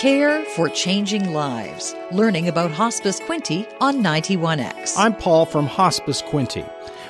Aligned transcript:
Care 0.00 0.42
for 0.56 0.70
changing 0.70 1.34
lives. 1.34 1.94
Learning 2.10 2.48
about 2.48 2.70
Hospice 2.70 3.20
Quinte 3.20 3.70
on 3.82 4.02
91X. 4.02 4.94
I'm 4.96 5.14
Paul 5.14 5.44
from 5.44 5.66
Hospice 5.66 6.22
Quinte. 6.22 6.66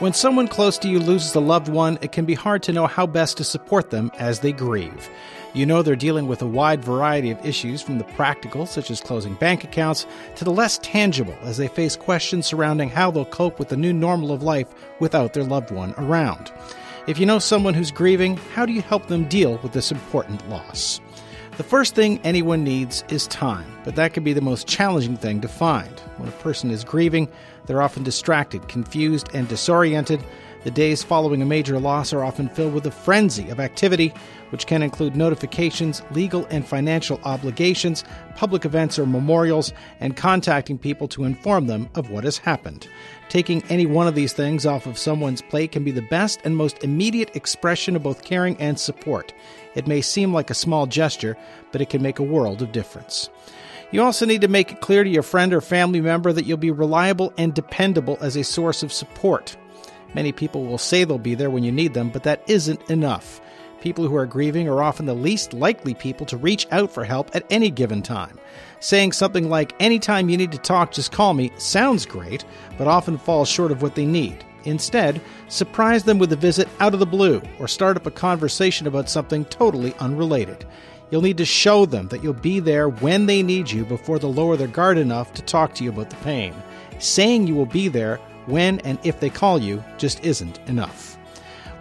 When 0.00 0.12
someone 0.12 0.48
close 0.48 0.78
to 0.78 0.88
you 0.88 0.98
loses 0.98 1.32
a 1.36 1.38
loved 1.38 1.68
one, 1.68 1.96
it 2.02 2.10
can 2.10 2.24
be 2.24 2.34
hard 2.34 2.60
to 2.64 2.72
know 2.72 2.88
how 2.88 3.06
best 3.06 3.36
to 3.36 3.44
support 3.44 3.90
them 3.90 4.10
as 4.18 4.40
they 4.40 4.50
grieve. 4.50 5.08
You 5.54 5.64
know 5.64 5.82
they're 5.82 5.94
dealing 5.94 6.26
with 6.26 6.42
a 6.42 6.46
wide 6.46 6.84
variety 6.84 7.30
of 7.30 7.46
issues, 7.46 7.80
from 7.80 7.98
the 7.98 8.04
practical, 8.16 8.66
such 8.66 8.90
as 8.90 9.00
closing 9.00 9.34
bank 9.34 9.62
accounts, 9.62 10.04
to 10.34 10.44
the 10.44 10.50
less 10.50 10.78
tangible, 10.78 11.36
as 11.42 11.58
they 11.58 11.68
face 11.68 11.94
questions 11.94 12.46
surrounding 12.46 12.90
how 12.90 13.12
they'll 13.12 13.24
cope 13.26 13.60
with 13.60 13.68
the 13.68 13.76
new 13.76 13.92
normal 13.92 14.32
of 14.32 14.42
life 14.42 14.74
without 14.98 15.34
their 15.34 15.44
loved 15.44 15.70
one 15.70 15.94
around. 15.98 16.50
If 17.06 17.20
you 17.20 17.26
know 17.26 17.38
someone 17.38 17.74
who's 17.74 17.92
grieving, 17.92 18.38
how 18.54 18.66
do 18.66 18.72
you 18.72 18.82
help 18.82 19.06
them 19.06 19.28
deal 19.28 19.60
with 19.62 19.72
this 19.72 19.92
important 19.92 20.48
loss? 20.48 21.00
The 21.58 21.64
first 21.64 21.94
thing 21.94 22.18
anyone 22.24 22.64
needs 22.64 23.04
is 23.10 23.26
time, 23.26 23.70
but 23.84 23.94
that 23.96 24.14
can 24.14 24.24
be 24.24 24.32
the 24.32 24.40
most 24.40 24.66
challenging 24.66 25.18
thing 25.18 25.42
to 25.42 25.48
find. 25.48 26.00
When 26.16 26.26
a 26.26 26.32
person 26.32 26.70
is 26.70 26.82
grieving, 26.82 27.28
they're 27.66 27.82
often 27.82 28.02
distracted, 28.02 28.68
confused, 28.68 29.28
and 29.34 29.46
disoriented. 29.48 30.24
The 30.64 30.70
days 30.70 31.02
following 31.02 31.42
a 31.42 31.46
major 31.46 31.80
loss 31.80 32.12
are 32.12 32.22
often 32.22 32.48
filled 32.48 32.72
with 32.72 32.86
a 32.86 32.92
frenzy 32.92 33.48
of 33.50 33.58
activity, 33.58 34.14
which 34.50 34.66
can 34.66 34.80
include 34.80 35.16
notifications, 35.16 36.02
legal 36.12 36.46
and 36.50 36.64
financial 36.64 37.18
obligations, 37.24 38.04
public 38.36 38.64
events 38.64 38.96
or 38.96 39.04
memorials, 39.04 39.72
and 39.98 40.16
contacting 40.16 40.78
people 40.78 41.08
to 41.08 41.24
inform 41.24 41.66
them 41.66 41.88
of 41.96 42.10
what 42.10 42.22
has 42.22 42.38
happened. 42.38 42.86
Taking 43.28 43.64
any 43.70 43.86
one 43.86 44.06
of 44.06 44.14
these 44.14 44.32
things 44.32 44.64
off 44.64 44.86
of 44.86 44.98
someone's 44.98 45.42
plate 45.42 45.72
can 45.72 45.82
be 45.82 45.90
the 45.90 46.02
best 46.02 46.40
and 46.44 46.56
most 46.56 46.84
immediate 46.84 47.34
expression 47.34 47.96
of 47.96 48.04
both 48.04 48.22
caring 48.22 48.56
and 48.58 48.78
support. 48.78 49.32
It 49.74 49.88
may 49.88 50.00
seem 50.00 50.32
like 50.32 50.50
a 50.50 50.54
small 50.54 50.86
gesture, 50.86 51.36
but 51.72 51.80
it 51.80 51.90
can 51.90 52.02
make 52.02 52.20
a 52.20 52.24
world 52.24 52.62
of 52.62 52.70
difference. 52.70 53.30
You 53.90 54.02
also 54.02 54.26
need 54.26 54.42
to 54.42 54.48
make 54.48 54.70
it 54.70 54.80
clear 54.80 55.02
to 55.02 55.10
your 55.10 55.22
friend 55.22 55.52
or 55.52 55.60
family 55.60 56.00
member 56.00 56.32
that 56.32 56.46
you'll 56.46 56.56
be 56.56 56.70
reliable 56.70 57.32
and 57.36 57.52
dependable 57.52 58.16
as 58.20 58.36
a 58.36 58.44
source 58.44 58.82
of 58.82 58.92
support. 58.92 59.56
Many 60.14 60.32
people 60.32 60.64
will 60.64 60.78
say 60.78 61.04
they'll 61.04 61.18
be 61.18 61.34
there 61.34 61.50
when 61.50 61.64
you 61.64 61.72
need 61.72 61.94
them, 61.94 62.10
but 62.10 62.22
that 62.24 62.42
isn't 62.46 62.90
enough. 62.90 63.40
People 63.80 64.06
who 64.06 64.14
are 64.14 64.26
grieving 64.26 64.68
are 64.68 64.82
often 64.82 65.06
the 65.06 65.14
least 65.14 65.52
likely 65.52 65.94
people 65.94 66.24
to 66.26 66.36
reach 66.36 66.68
out 66.70 66.92
for 66.92 67.04
help 67.04 67.34
at 67.34 67.44
any 67.50 67.68
given 67.68 68.00
time. 68.00 68.38
Saying 68.78 69.12
something 69.12 69.48
like, 69.48 69.74
anytime 69.80 70.28
you 70.28 70.36
need 70.36 70.52
to 70.52 70.58
talk, 70.58 70.92
just 70.92 71.10
call 71.10 71.34
me, 71.34 71.50
sounds 71.56 72.06
great, 72.06 72.44
but 72.78 72.86
often 72.86 73.18
falls 73.18 73.48
short 73.48 73.72
of 73.72 73.82
what 73.82 73.96
they 73.96 74.06
need. 74.06 74.44
Instead, 74.64 75.20
surprise 75.48 76.04
them 76.04 76.18
with 76.18 76.32
a 76.32 76.36
visit 76.36 76.68
out 76.78 76.94
of 76.94 77.00
the 77.00 77.06
blue 77.06 77.42
or 77.58 77.66
start 77.66 77.96
up 77.96 78.06
a 78.06 78.10
conversation 78.10 78.86
about 78.86 79.08
something 79.08 79.44
totally 79.46 79.94
unrelated. 79.98 80.64
You'll 81.10 81.22
need 81.22 81.38
to 81.38 81.44
show 81.44 81.84
them 81.84 82.08
that 82.08 82.22
you'll 82.22 82.34
be 82.34 82.60
there 82.60 82.88
when 82.88 83.26
they 83.26 83.42
need 83.42 83.70
you 83.70 83.84
before 83.84 84.18
they 84.18 84.28
lower 84.28 84.56
their 84.56 84.68
guard 84.68 84.96
enough 84.96 85.34
to 85.34 85.42
talk 85.42 85.74
to 85.74 85.84
you 85.84 85.90
about 85.90 86.10
the 86.10 86.16
pain. 86.16 86.54
Saying 87.00 87.46
you 87.46 87.54
will 87.54 87.66
be 87.66 87.88
there 87.88 88.20
when 88.46 88.80
and 88.80 88.98
if 89.04 89.20
they 89.20 89.30
call 89.30 89.58
you 89.58 89.82
just 89.98 90.24
isn't 90.24 90.58
enough. 90.68 91.18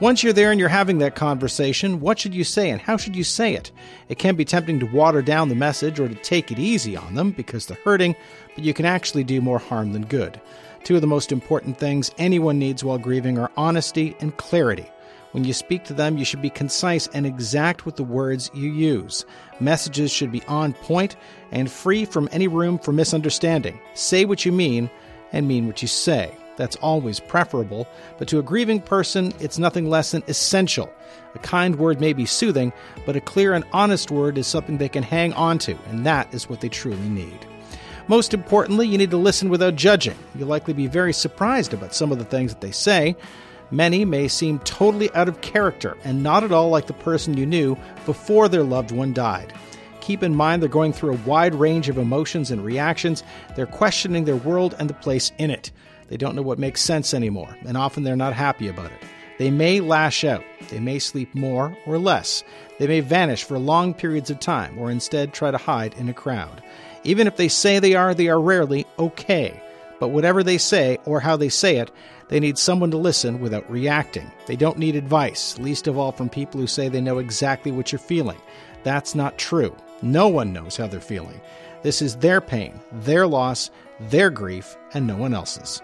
Once 0.00 0.22
you're 0.22 0.32
there 0.32 0.50
and 0.50 0.58
you're 0.58 0.68
having 0.68 0.96
that 0.98 1.14
conversation, 1.14 2.00
what 2.00 2.18
should 2.18 2.34
you 2.34 2.42
say 2.42 2.70
and 2.70 2.80
how 2.80 2.96
should 2.96 3.14
you 3.14 3.22
say 3.22 3.54
it? 3.54 3.70
It 4.08 4.18
can 4.18 4.34
be 4.34 4.46
tempting 4.46 4.80
to 4.80 4.86
water 4.86 5.20
down 5.20 5.50
the 5.50 5.54
message 5.54 6.00
or 6.00 6.08
to 6.08 6.14
take 6.14 6.50
it 6.50 6.58
easy 6.58 6.96
on 6.96 7.14
them 7.14 7.32
because 7.32 7.66
they're 7.66 7.76
hurting, 7.84 8.16
but 8.54 8.64
you 8.64 8.72
can 8.72 8.86
actually 8.86 9.24
do 9.24 9.42
more 9.42 9.58
harm 9.58 9.92
than 9.92 10.06
good. 10.06 10.40
Two 10.84 10.94
of 10.94 11.02
the 11.02 11.06
most 11.06 11.32
important 11.32 11.78
things 11.78 12.10
anyone 12.16 12.58
needs 12.58 12.82
while 12.82 12.96
grieving 12.96 13.38
are 13.38 13.50
honesty 13.58 14.16
and 14.20 14.34
clarity. 14.38 14.86
When 15.32 15.44
you 15.44 15.52
speak 15.52 15.84
to 15.84 15.92
them, 15.92 16.16
you 16.16 16.24
should 16.24 16.42
be 16.42 16.50
concise 16.50 17.06
and 17.08 17.26
exact 17.26 17.84
with 17.84 17.96
the 17.96 18.02
words 18.02 18.50
you 18.54 18.72
use. 18.72 19.26
Messages 19.60 20.10
should 20.10 20.32
be 20.32 20.42
on 20.44 20.72
point 20.72 21.14
and 21.52 21.70
free 21.70 22.06
from 22.06 22.28
any 22.32 22.48
room 22.48 22.78
for 22.78 22.92
misunderstanding. 22.92 23.78
Say 23.92 24.24
what 24.24 24.46
you 24.46 24.50
mean 24.50 24.90
and 25.30 25.46
mean 25.46 25.66
what 25.66 25.82
you 25.82 25.88
say. 25.88 26.34
That's 26.60 26.76
always 26.76 27.20
preferable, 27.20 27.88
but 28.18 28.28
to 28.28 28.38
a 28.38 28.42
grieving 28.42 28.82
person, 28.82 29.32
it's 29.40 29.58
nothing 29.58 29.88
less 29.88 30.10
than 30.10 30.22
essential. 30.28 30.92
A 31.34 31.38
kind 31.38 31.76
word 31.76 32.02
may 32.02 32.12
be 32.12 32.26
soothing, 32.26 32.70
but 33.06 33.16
a 33.16 33.20
clear 33.22 33.54
and 33.54 33.64
honest 33.72 34.10
word 34.10 34.36
is 34.36 34.46
something 34.46 34.76
they 34.76 34.90
can 34.90 35.02
hang 35.02 35.32
on 35.32 35.56
to, 35.60 35.74
and 35.88 36.04
that 36.04 36.34
is 36.34 36.50
what 36.50 36.60
they 36.60 36.68
truly 36.68 37.08
need. 37.08 37.46
Most 38.08 38.34
importantly, 38.34 38.86
you 38.86 38.98
need 38.98 39.10
to 39.10 39.16
listen 39.16 39.48
without 39.48 39.74
judging. 39.74 40.18
You'll 40.34 40.48
likely 40.48 40.74
be 40.74 40.86
very 40.86 41.14
surprised 41.14 41.72
about 41.72 41.94
some 41.94 42.12
of 42.12 42.18
the 42.18 42.26
things 42.26 42.52
that 42.52 42.60
they 42.60 42.72
say. 42.72 43.16
Many 43.70 44.04
may 44.04 44.28
seem 44.28 44.58
totally 44.58 45.10
out 45.14 45.30
of 45.30 45.40
character 45.40 45.96
and 46.04 46.22
not 46.22 46.44
at 46.44 46.52
all 46.52 46.68
like 46.68 46.88
the 46.88 46.92
person 46.92 47.38
you 47.38 47.46
knew 47.46 47.74
before 48.04 48.50
their 48.50 48.64
loved 48.64 48.90
one 48.90 49.14
died. 49.14 49.54
Keep 50.02 50.22
in 50.22 50.34
mind 50.36 50.60
they're 50.60 50.68
going 50.68 50.92
through 50.92 51.14
a 51.14 51.26
wide 51.26 51.54
range 51.54 51.88
of 51.88 51.96
emotions 51.96 52.50
and 52.50 52.62
reactions. 52.62 53.22
They're 53.56 53.64
questioning 53.64 54.26
their 54.26 54.36
world 54.36 54.76
and 54.78 54.90
the 54.90 54.94
place 54.94 55.32
in 55.38 55.50
it. 55.50 55.70
They 56.10 56.16
don't 56.16 56.34
know 56.34 56.42
what 56.42 56.58
makes 56.58 56.82
sense 56.82 57.14
anymore, 57.14 57.56
and 57.64 57.76
often 57.76 58.02
they're 58.02 58.16
not 58.16 58.34
happy 58.34 58.68
about 58.68 58.90
it. 58.90 58.98
They 59.38 59.50
may 59.50 59.80
lash 59.80 60.24
out. 60.24 60.44
They 60.68 60.80
may 60.80 60.98
sleep 60.98 61.34
more 61.34 61.74
or 61.86 61.98
less. 61.98 62.44
They 62.78 62.86
may 62.86 63.00
vanish 63.00 63.44
for 63.44 63.58
long 63.58 63.94
periods 63.94 64.28
of 64.28 64.40
time 64.40 64.76
or 64.78 64.90
instead 64.90 65.32
try 65.32 65.50
to 65.50 65.56
hide 65.56 65.94
in 65.94 66.08
a 66.08 66.12
crowd. 66.12 66.62
Even 67.04 67.26
if 67.26 67.36
they 67.36 67.48
say 67.48 67.78
they 67.78 67.94
are, 67.94 68.12
they 68.12 68.28
are 68.28 68.40
rarely 68.40 68.86
okay. 68.98 69.58
But 69.98 70.08
whatever 70.08 70.42
they 70.42 70.58
say 70.58 70.98
or 71.06 71.20
how 71.20 71.36
they 71.36 71.48
say 71.48 71.76
it, 71.76 71.90
they 72.28 72.40
need 72.40 72.58
someone 72.58 72.90
to 72.90 72.96
listen 72.96 73.40
without 73.40 73.70
reacting. 73.70 74.30
They 74.46 74.56
don't 74.56 74.78
need 74.78 74.96
advice, 74.96 75.58
least 75.58 75.86
of 75.86 75.96
all 75.96 76.12
from 76.12 76.28
people 76.28 76.60
who 76.60 76.66
say 76.66 76.88
they 76.88 77.00
know 77.00 77.18
exactly 77.18 77.72
what 77.72 77.92
you're 77.92 77.98
feeling. 77.98 78.38
That's 78.82 79.14
not 79.14 79.38
true. 79.38 79.74
No 80.02 80.28
one 80.28 80.52
knows 80.52 80.76
how 80.76 80.86
they're 80.86 81.00
feeling. 81.00 81.40
This 81.82 82.02
is 82.02 82.16
their 82.16 82.40
pain, 82.40 82.80
their 82.92 83.26
loss, 83.26 83.70
their 84.00 84.30
grief, 84.30 84.76
and 84.94 85.06
no 85.06 85.16
one 85.16 85.34
else's. 85.34 85.82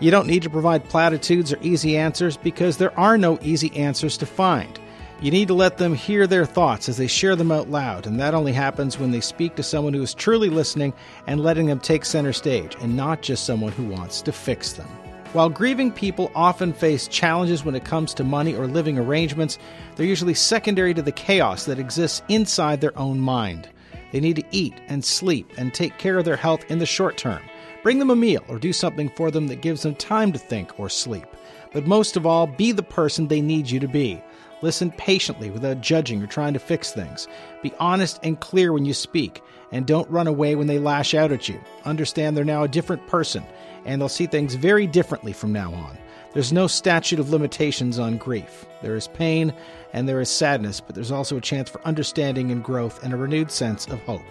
You 0.00 0.10
don't 0.10 0.26
need 0.26 0.42
to 0.42 0.50
provide 0.50 0.88
platitudes 0.88 1.52
or 1.52 1.58
easy 1.62 1.96
answers 1.96 2.36
because 2.36 2.76
there 2.76 2.98
are 2.98 3.16
no 3.16 3.38
easy 3.42 3.74
answers 3.76 4.16
to 4.18 4.26
find. 4.26 4.78
You 5.20 5.30
need 5.30 5.48
to 5.48 5.54
let 5.54 5.78
them 5.78 5.94
hear 5.94 6.26
their 6.26 6.44
thoughts 6.44 6.88
as 6.88 6.96
they 6.96 7.06
share 7.06 7.36
them 7.36 7.52
out 7.52 7.70
loud, 7.70 8.06
and 8.06 8.18
that 8.20 8.34
only 8.34 8.52
happens 8.52 8.98
when 8.98 9.12
they 9.12 9.20
speak 9.20 9.54
to 9.56 9.62
someone 9.62 9.94
who 9.94 10.02
is 10.02 10.12
truly 10.12 10.50
listening 10.50 10.92
and 11.26 11.40
letting 11.40 11.66
them 11.66 11.80
take 11.80 12.04
center 12.04 12.32
stage, 12.32 12.76
and 12.80 12.96
not 12.96 13.22
just 13.22 13.46
someone 13.46 13.72
who 13.72 13.84
wants 13.84 14.20
to 14.22 14.32
fix 14.32 14.72
them. 14.72 14.88
While 15.34 15.48
grieving 15.48 15.90
people 15.90 16.30
often 16.36 16.72
face 16.72 17.08
challenges 17.08 17.64
when 17.64 17.74
it 17.74 17.84
comes 17.84 18.14
to 18.14 18.22
money 18.22 18.54
or 18.54 18.68
living 18.68 18.96
arrangements, 18.96 19.58
they're 19.96 20.06
usually 20.06 20.32
secondary 20.32 20.94
to 20.94 21.02
the 21.02 21.10
chaos 21.10 21.64
that 21.64 21.80
exists 21.80 22.22
inside 22.28 22.80
their 22.80 22.96
own 22.96 23.18
mind. 23.18 23.68
They 24.12 24.20
need 24.20 24.36
to 24.36 24.44
eat 24.52 24.74
and 24.86 25.04
sleep 25.04 25.50
and 25.58 25.74
take 25.74 25.98
care 25.98 26.18
of 26.18 26.24
their 26.24 26.36
health 26.36 26.64
in 26.70 26.78
the 26.78 26.86
short 26.86 27.16
term. 27.16 27.42
Bring 27.82 27.98
them 27.98 28.10
a 28.10 28.16
meal 28.16 28.44
or 28.46 28.60
do 28.60 28.72
something 28.72 29.08
for 29.16 29.32
them 29.32 29.48
that 29.48 29.60
gives 29.60 29.82
them 29.82 29.96
time 29.96 30.30
to 30.30 30.38
think 30.38 30.78
or 30.78 30.88
sleep. 30.88 31.26
But 31.72 31.84
most 31.84 32.16
of 32.16 32.26
all, 32.26 32.46
be 32.46 32.70
the 32.70 32.84
person 32.84 33.26
they 33.26 33.40
need 33.40 33.68
you 33.68 33.80
to 33.80 33.88
be. 33.88 34.22
Listen 34.64 34.90
patiently 34.92 35.50
without 35.50 35.82
judging 35.82 36.22
or 36.22 36.26
trying 36.26 36.54
to 36.54 36.58
fix 36.58 36.90
things. 36.90 37.28
Be 37.62 37.70
honest 37.78 38.18
and 38.22 38.40
clear 38.40 38.72
when 38.72 38.86
you 38.86 38.94
speak, 38.94 39.42
and 39.70 39.86
don't 39.86 40.08
run 40.08 40.26
away 40.26 40.54
when 40.54 40.68
they 40.68 40.78
lash 40.78 41.12
out 41.12 41.32
at 41.32 41.50
you. 41.50 41.60
Understand 41.84 42.34
they're 42.34 42.46
now 42.46 42.62
a 42.62 42.68
different 42.68 43.06
person, 43.06 43.44
and 43.84 44.00
they'll 44.00 44.08
see 44.08 44.26
things 44.26 44.54
very 44.54 44.86
differently 44.86 45.34
from 45.34 45.52
now 45.52 45.74
on. 45.74 45.98
There's 46.32 46.50
no 46.50 46.66
statute 46.66 47.18
of 47.18 47.28
limitations 47.28 47.98
on 47.98 48.16
grief. 48.16 48.64
There 48.80 48.96
is 48.96 49.06
pain 49.06 49.52
and 49.92 50.08
there 50.08 50.22
is 50.22 50.30
sadness, 50.30 50.80
but 50.80 50.94
there's 50.94 51.12
also 51.12 51.36
a 51.36 51.42
chance 51.42 51.68
for 51.68 51.86
understanding 51.86 52.50
and 52.50 52.64
growth 52.64 53.04
and 53.04 53.12
a 53.12 53.18
renewed 53.18 53.50
sense 53.50 53.86
of 53.88 54.00
hope. 54.04 54.24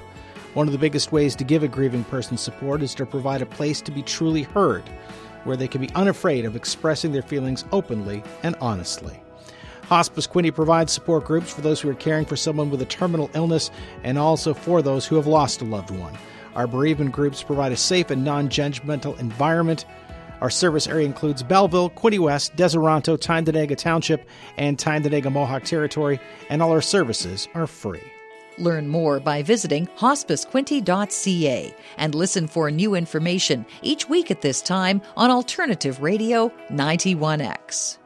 One 0.55 0.67
of 0.67 0.71
the 0.71 0.79
biggest 0.79 1.11
ways 1.11 1.35
to 1.35 1.43
give 1.43 1.61
a 1.61 1.67
grieving 1.67 2.05
person 2.05 2.37
support 2.37 2.81
is 2.81 2.95
to 2.95 3.05
provide 3.05 3.43
a 3.43 3.45
place 3.45 3.81
to 3.81 3.91
be 3.91 4.01
truly 4.01 4.41
heard, 4.41 4.89
where 5.43 5.57
they 5.57 5.67
can 5.67 5.79
be 5.79 5.93
unafraid 5.93 6.43
of 6.43 6.55
expressing 6.55 7.11
their 7.11 7.21
feelings 7.21 7.65
openly 7.71 8.23
and 8.41 8.55
honestly. 8.59 9.19
Hospice 9.87 10.27
Quinte 10.27 10.53
provides 10.53 10.91
support 10.91 11.25
groups 11.25 11.53
for 11.53 11.61
those 11.61 11.81
who 11.81 11.89
are 11.89 11.95
caring 11.95 12.25
for 12.25 12.35
someone 12.35 12.69
with 12.69 12.81
a 12.81 12.85
terminal 12.85 13.29
illness 13.33 13.69
and 14.03 14.17
also 14.17 14.53
for 14.53 14.81
those 14.81 15.05
who 15.05 15.15
have 15.15 15.27
lost 15.27 15.61
a 15.61 15.65
loved 15.65 15.91
one. 15.91 16.17
Our 16.55 16.67
bereavement 16.67 17.11
groups 17.11 17.43
provide 17.43 17.71
a 17.71 17.77
safe 17.77 18.09
and 18.09 18.23
non 18.23 18.49
judgmental 18.49 19.19
environment. 19.19 19.85
Our 20.41 20.49
service 20.49 20.87
area 20.87 21.05
includes 21.05 21.41
Belleville, 21.41 21.89
Quinte 21.91 22.19
West, 22.19 22.55
Deseronto, 22.55 23.17
Tyendinaga 23.17 23.77
Township, 23.77 24.27
and 24.57 24.77
Tyendinaga 24.77 25.31
Mohawk 25.31 25.63
Territory, 25.63 26.19
and 26.49 26.61
all 26.61 26.71
our 26.71 26.81
services 26.81 27.47
are 27.53 27.67
free. 27.67 28.03
Learn 28.57 28.87
more 28.87 29.19
by 29.19 29.41
visiting 29.41 29.87
hospicequinte.ca 29.97 31.75
and 31.97 32.15
listen 32.15 32.47
for 32.47 32.69
new 32.69 32.93
information 32.93 33.65
each 33.81 34.09
week 34.09 34.29
at 34.29 34.41
this 34.41 34.61
time 34.61 35.01
on 35.15 35.31
Alternative 35.31 35.99
Radio 36.01 36.49
91X. 36.69 37.97